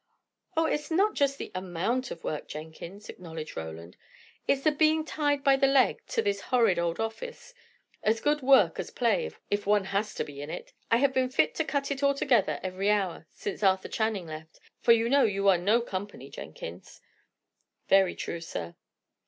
[0.57, 3.97] "Oh, it's not just the amount of work, Jenkins," acknowledged Roland;
[4.47, 7.53] "it's the being tied by the leg to this horrid old office.
[8.01, 10.73] As good work as play, if one has to be in it.
[10.89, 14.91] I have been fit to cut it altogether every hour, since Arthur Channing left: for
[14.91, 16.99] you know you are no company, Jenkins."
[17.87, 18.73] "Very true, sir."